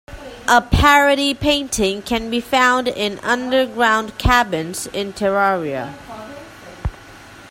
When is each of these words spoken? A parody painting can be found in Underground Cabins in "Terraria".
A 0.47 0.61
parody 0.63 1.35
painting 1.35 2.01
can 2.01 2.31
be 2.31 2.41
found 2.41 2.87
in 2.87 3.19
Underground 3.19 4.17
Cabins 4.17 4.87
in 4.87 5.13
"Terraria". 5.13 5.93